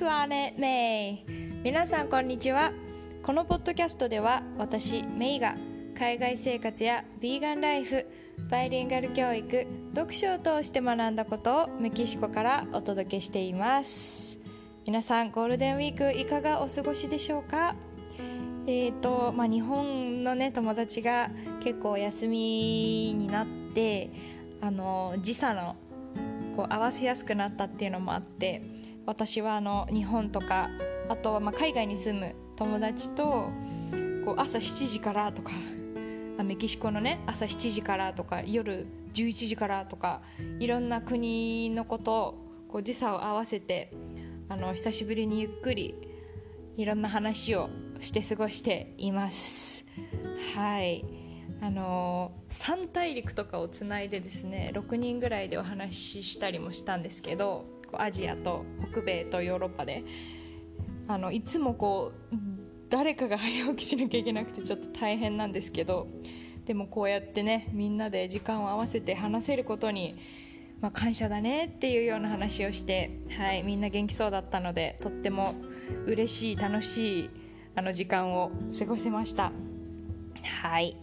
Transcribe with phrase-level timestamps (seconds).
[0.00, 1.14] Planet May
[1.62, 2.72] 皆さんこんにちは。
[3.22, 5.56] このポッドキャストでは私メイが
[5.94, 8.06] 海外生活やビーガンライフ
[8.48, 14.38] バイリンガル教育読書を通して学んだことをメキシコからお届けしています。
[14.86, 17.76] 皆さんゴールデンウィークいかがお過ごしでしょうか？
[18.66, 21.30] えーとまあ、日本の、ね、友達が
[21.62, 24.08] 結構休みになって
[24.62, 25.76] あの時差の
[26.56, 30.70] こう合わせやすくなったっていうのもあって私はあの日本とか
[31.08, 33.50] あとはまあ海外に住む友達と
[34.24, 35.50] こう朝7時からとか
[36.42, 40.22] メキシコのね朝7時からとか夜11時からとか
[40.58, 42.34] いろんな国のことを
[42.68, 43.92] こう時差を合わせて
[44.48, 45.94] あの久しぶりにゆっくり
[46.76, 47.68] いろんな話を
[48.00, 49.84] して過ごしています。
[50.54, 51.04] はい。
[51.62, 57.66] あの3大陸とかをつないでですね6人ぐらいでお話ししたりもしたんですけど
[57.98, 60.04] アジアと北米とヨーロッパで
[61.08, 62.36] あのいつもこう
[62.88, 66.08] 誰かが早起きしなきゃいけなくてちょっと大変なんですけど
[66.66, 70.16] でもこうやってねみんなで時間を合わせて話せることに、
[70.80, 75.54] まあ、感謝だねっていうような話をして、はい、みんな元気そうだったのでとっても
[76.06, 77.30] 嬉しい楽しい
[77.74, 79.52] あの時間を過ごせました。
[80.62, 80.96] はい、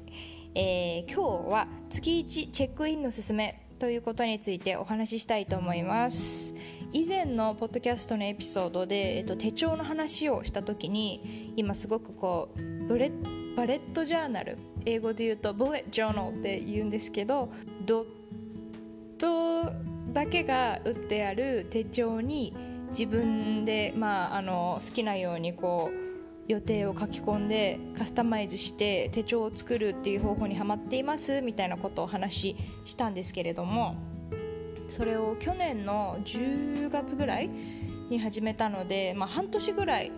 [0.55, 6.53] えー、今日は月1チェックインのすすめということについてお話ししたいと思います。
[6.93, 13.11] 以前のポッドキャストのエピソードで、えっと、手帳の話をした時に今すごくこうブレ
[13.55, 17.51] バレットジャーナル英語で言うとブレットジャーナルって言うんですけど
[17.85, 18.05] ドッ
[19.17, 19.73] ト
[20.13, 22.55] だけが打ってある手帳に
[22.89, 26.07] 自分で、まあ、あの好きなようにこう
[26.47, 33.97] 予定を書き込んでカスタマイズして手帳を作るっていう方法にはまっていますみたいなことをお話ししたんですけれども
[34.89, 37.49] それを去年の10月ぐらい
[38.09, 40.11] に始めたので、まあ、半年ぐらい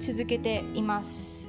[0.00, 1.46] 続けています。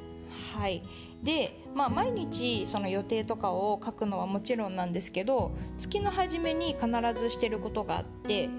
[0.53, 0.83] はい
[1.23, 8.49] で、まあ、毎日その予定とかを書くのはもちろんなんですけど月の初めに必ずしてることがあって、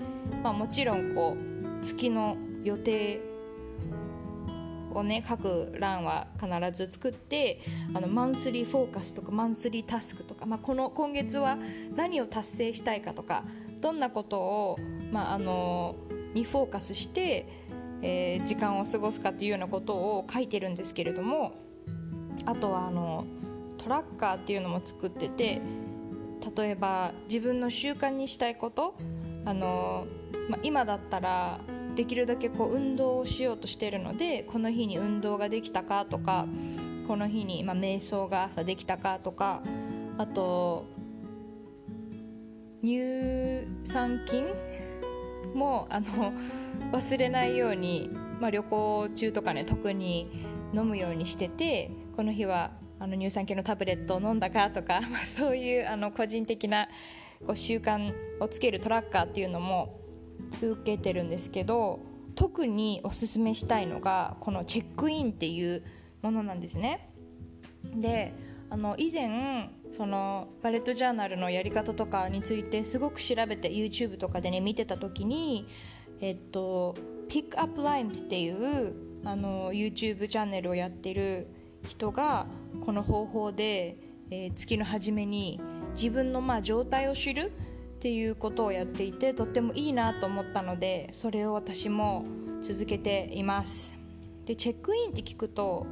[0.42, 3.20] まあ、もちろんこう月の予定
[4.92, 7.60] をね書く欄は必ず作って
[7.94, 11.56] あのマンスリーフォーカスとかマンスリータスクとか、まあ、この今月は
[11.96, 13.44] 何を達成したいかとか
[13.80, 14.78] どんなことを、
[15.12, 15.96] まあ、あの
[16.34, 17.46] にフォーカスして、
[18.02, 21.52] えー、時間を過ごすかっていうようなことを書いてるんですけれども
[22.46, 23.24] あとはあの
[23.78, 25.60] トラッカーっていうのも作ってて
[26.56, 28.94] 例えば自分の習慣にしたいこと
[29.44, 30.06] あの、
[30.48, 31.60] まあ、今だったら
[31.94, 36.46] できるだけこう運動をしようとしてるのでこの日に運動ができたかとか
[37.06, 39.62] この日に、まあ、瞑想が朝できたかとか
[40.16, 40.86] あと
[42.82, 44.46] 乳酸菌
[45.54, 46.32] もあの
[46.92, 48.10] 忘れないように、
[48.40, 56.88] まあ、旅行中とかね特に飲むようにしててこの日はあの乳酸菌のタブレットを飲んだかとか、 まあ、そういうあの個人的な
[57.46, 59.98] こう習慣をつけるトラッカーっていうのも
[60.50, 62.00] 続けてるんですけど
[62.34, 65.82] 特におすすめしたいのがこのチェックインっていう
[66.22, 67.08] ものなんですね。
[67.84, 68.34] で
[68.70, 75.66] あの以前そのバレットジャーナルのやり方とかについてすごく調べて YouTube とかでね見てた時に
[76.20, 76.94] えっと
[77.28, 78.94] Pick Up Line っていう
[79.24, 81.48] あの YouTube チャンネルをやってる
[81.86, 82.46] 人が
[82.84, 83.98] この方法で、
[84.30, 85.60] えー、月の初めに
[85.94, 87.52] 自分のまあ状態を知る
[87.96, 92.24] っていうことをやっていてとってもいいなと思ったのでそれを私も
[92.62, 93.94] 続けています。
[94.44, 95.86] でチェックインって聞くと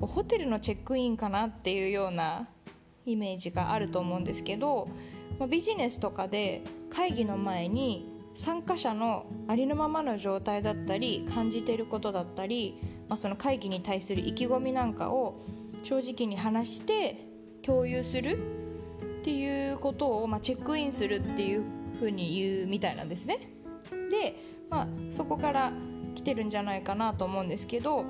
[0.00, 2.48] ホテルのチェックインかなっていうような
[3.06, 4.88] イメージがあると思うんですけど
[5.48, 15.40] ビジネスとかで会議の前に参加者のありのままの状態だったり感じていることだったり、まあ、その会議に対する意気込みなんかを
[15.84, 17.16] 正直に話して
[17.62, 18.38] 共有する
[19.20, 21.64] っていうことを、まあ、チェックインするっていう
[21.98, 23.38] ふうに言うみたいなんですね。
[24.10, 24.34] で、
[24.68, 25.72] まあ、そこから
[26.14, 28.04] 来てるんじゃないかなと思うんですけど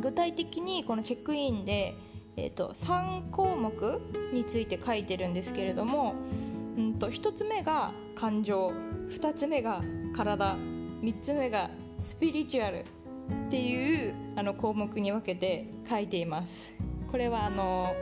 [0.00, 1.94] 具体的にこのチェックインで、
[2.36, 4.00] えーと、3項目
[4.32, 6.14] について書いてるんですけれども、
[6.76, 8.72] うんと、1つ目が感情
[9.10, 9.82] 2つ目が
[10.16, 10.56] 体
[11.02, 12.84] 3つ目がスピリチュアルっ
[13.50, 16.72] ていうあの項目に分けて書いています。
[17.10, 17.92] これはあの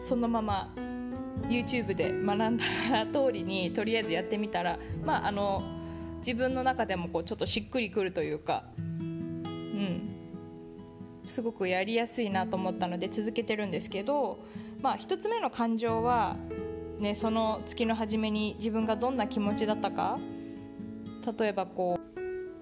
[0.00, 0.72] そのまま
[1.48, 2.64] YouTube で学んだ
[3.12, 5.62] 通りにとりあえずやってみたら、まあ、あの
[6.18, 10.11] 自分の中でもこうちょっとしっくりくるというか、うん、
[11.26, 14.38] すごくやりやすいなと思ったので続けてるんですけど、
[14.80, 16.36] まあ、1つ目の感情は、
[16.98, 20.18] ね、その月の初めに自分がどんな気持ちだったか。
[21.38, 22.12] 例えばこう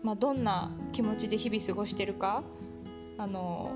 [0.03, 2.43] まあ、どんな気持ちで日々過ごしてるか。
[3.19, 3.73] あの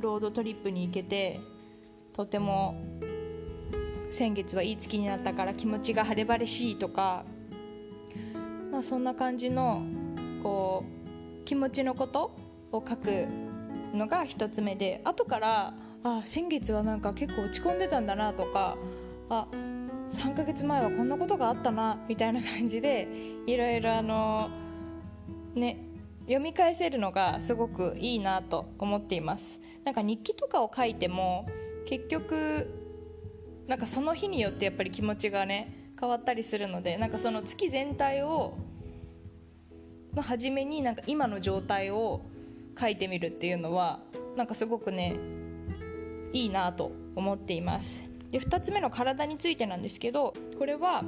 [0.00, 1.38] ロードトリップに行けて
[2.12, 2.74] とても
[4.10, 7.24] 先月はいい月になったから気持ちが晴れ晴れしいとか、
[8.72, 9.82] まあ、そんな感じの
[10.42, 10.84] こ
[11.42, 12.39] う気持ちのこと。
[12.72, 13.26] を書く
[13.94, 18.76] のが1つ目で後からあ先月はなんか結構落ち込んでたんだなとか
[19.28, 19.46] あ
[20.12, 23.08] 3ヶ月前はこんなことがあったなみたいな感じで
[23.46, 24.50] いろいろあの
[25.54, 25.78] ね
[26.22, 29.60] 読み返せるのがすごくいいなと思っています。
[29.84, 31.46] なんか日記とかを書いても
[31.86, 32.68] 結局
[33.66, 38.58] なんかその日によってやっぱり気持ちがね変わったりするのでなんかその月全体を
[40.14, 42.22] の初めになんか今の状態を
[42.78, 44.00] 書いてみるっていうのは
[44.36, 45.16] なんかすごくね
[46.32, 48.02] いいなと思っています。
[48.30, 51.02] で2つ目の体についてなんですけどこれは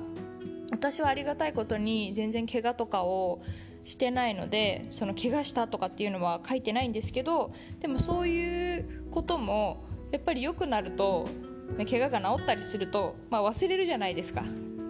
[0.73, 3.41] 私はありがたいことに全然怪我とかを
[3.85, 11.29] してないのでその怪我したとかっていうのは書いてないんですけどでもそういうこともやっぱり良くなると、
[11.77, 14.45] ね、怪我が治ったりすると、まあ、忘れるじゃないですか。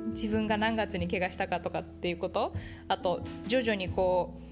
[0.09, 2.53] 自分が何月に怪我したかとかっていうこと。
[2.89, 4.35] あと徐々にこ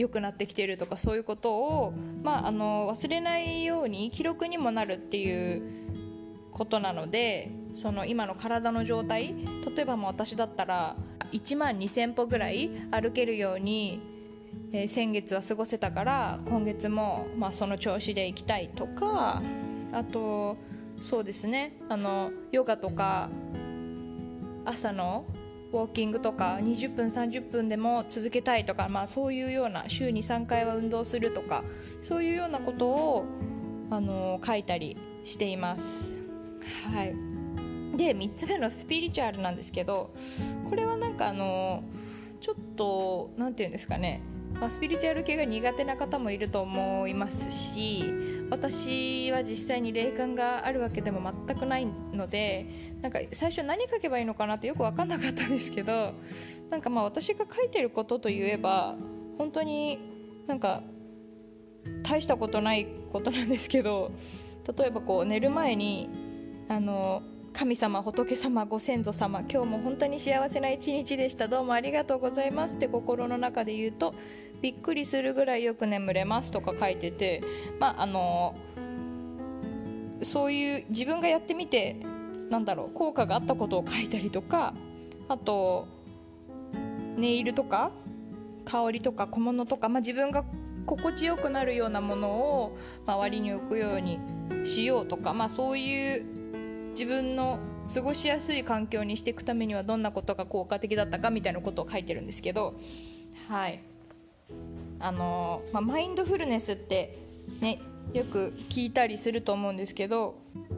[0.00, 1.92] 良くなってきてるとかそういうことを、
[2.22, 5.62] まあ、あの忘れないように記録にもなるっていう
[6.52, 9.34] ことなのでその今の体の状態
[9.76, 10.96] 例えばもう私だったら
[11.32, 14.00] 1万2000歩ぐらい歩けるように、
[14.72, 19.42] えー、先月は過ごせたから今月も、まあ、その調子でいきたいとか
[19.92, 20.56] あと
[21.02, 23.28] そうですねあのヨガとか
[24.64, 25.26] 朝の
[25.72, 31.62] ウォーキングとか20分30分でも続けたいとか、まあ、そういうような週に3回は運動するとか
[32.02, 33.26] そういうようなことを
[33.90, 36.12] あの書いたりしています。
[36.92, 37.14] はい
[37.96, 40.14] で3つ目のスピリチュアルなんですけど
[40.68, 41.82] これはなんかあの
[42.40, 44.22] ちょっと何て言うんですかね
[44.60, 48.04] まあ、スピリチュアル系が苦手な方もいると思いますし
[48.50, 52.66] 私は実際に霊感があるわけでも全くないので
[53.00, 56.12] なんか最初何書けばいいのかなってよく分かんなかったんですけど
[56.68, 58.96] なんかまあ私が書いてることといえば
[59.38, 59.98] 本当に
[60.46, 60.82] なんか
[62.02, 64.12] 大したことないことなんですけど
[64.76, 66.10] 例えばこう寝る前に
[66.68, 67.22] あの
[67.52, 71.48] 神様仏様ご先祖様今日も本当に幸せな一日でした。
[71.48, 74.14] どうもありがとうございますって心の中で言うと
[74.60, 77.42] びっくりするぐらいよく眠れますとか書いてて
[77.78, 78.54] まああの
[80.22, 81.96] そういう自分がやってみて
[82.50, 84.74] なんだろう効果があったことを書いたりとか
[85.28, 85.86] あと
[87.16, 87.90] ネイルとか
[88.64, 90.44] 香りとか小物とか、まあ、自分が
[90.86, 94.18] 心地よくなるようなものを周りに置くように
[94.64, 96.24] しようとか、まあ、そういう
[96.90, 97.58] 自分の
[97.92, 102.74] 過ごしやすい環境にしていくためにはどんなことが効果的だったかみたいなことを書いてるんですけど
[103.48, 103.80] はい。
[105.00, 107.18] あのまあ、マインドフルネスって
[107.60, 107.80] ね
[108.12, 110.34] よく聞いたりすると思うんですけど、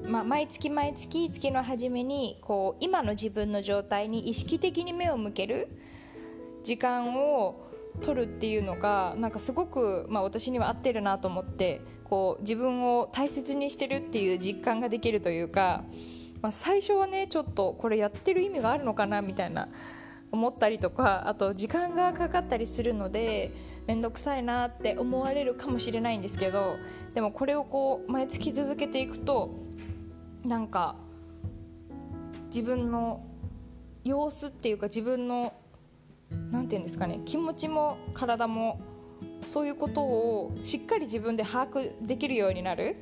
[0.09, 5.69] まあ、毎月毎月月の初めにこう今の自分の状態に意識的に目を向ける
[6.63, 7.69] 時間を
[8.03, 15.85] 取るっていうのがなんかすごく、まあ、私には合ってるなと思ってこう自分を大切にしてるっていう実感ができるというか、
[16.43, 19.69] まあ、最初はねちょっとこれやってる意味があるのかなみたいな
[20.31, 23.53] 思ったりとかあと時間がかかったりするので
[23.87, 26.77] 面倒くさいなって思われるかもしれないんですけど
[27.15, 29.51] でもこれをこう毎月続けていくと
[30.45, 30.97] なんか
[32.47, 33.25] 自分の
[34.05, 35.53] 様子っていうか自分の
[36.51, 38.81] 何て言うんですかね気持ちも体も
[39.45, 42.97] そういうことをしっかり自分で把握できるようになる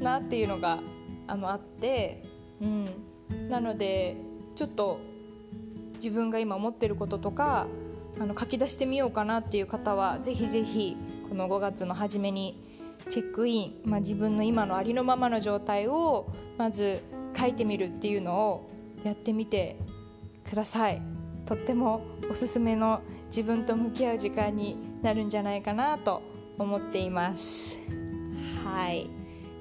[0.00, 0.78] なっていうのが
[1.26, 2.22] あのあって、
[2.60, 2.86] うん、
[3.48, 4.16] なので
[4.56, 5.00] ちょっと
[5.94, 7.66] 自分が今思ってることとか
[8.20, 10.96] あの書き出してみようかなっていう方はぜひぜひ
[11.30, 12.62] この5月の初めに
[13.08, 17.02] チェックイン、まあ、自分の今のありのままの状態をまず
[17.34, 18.70] 書いてみるっていうのを
[19.04, 19.78] やってみて
[20.48, 21.00] ください。
[21.46, 26.22] とってもおすすめの自分と向き合う時間になるんじゃないかなと
[26.58, 27.78] 思っています。
[28.62, 29.08] はい。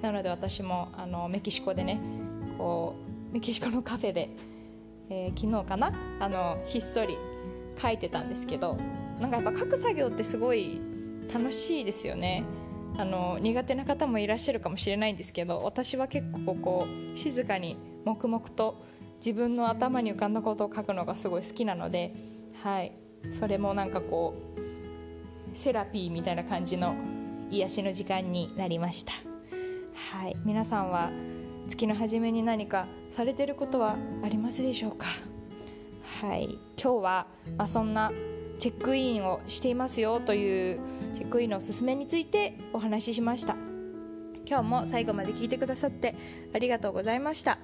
[0.01, 2.01] なので私もあのメキシコでね
[2.58, 2.96] こ
[3.32, 4.30] うメキシコのカフェで、
[5.10, 5.94] えー、昨日かな？
[6.20, 7.18] あのひっそり
[7.81, 8.77] 書いてたんですけど
[9.19, 10.81] なんかやっぱ書く作業ってすごい
[11.33, 12.43] 楽しいですよね。
[12.98, 18.83] あの苦手な方もいらっしゃるかもしれないんですけど私は結構こう静かに黙々と
[19.17, 22.13] 自分の頭に浮かんだことを書くのがすごい好きなので、
[22.63, 22.93] はい、
[23.31, 24.33] それもなんかこ
[25.53, 26.95] うセラピーみたいな感じの
[27.50, 29.13] 癒しの時間になりました。
[29.93, 30.36] はい。
[30.43, 31.12] 皆さんは
[31.67, 35.05] 月の初めに何かされてることはありますでしょうか？
[36.20, 36.60] はい。
[36.82, 38.12] 今日は、まあ、そんな
[38.58, 40.80] チェックインをしていますよという
[41.14, 43.56] チェックインのおすすめについてお話ししました。
[44.46, 46.16] 今日も最後まで聞いてくださって
[46.54, 47.58] ありがとうございました。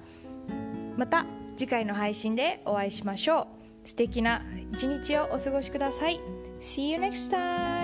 [0.96, 3.48] また次回の配信でお会いしましょ
[3.84, 3.88] う。
[3.88, 6.18] 素敵な一日をお過ごしください。
[6.60, 7.75] See you next time!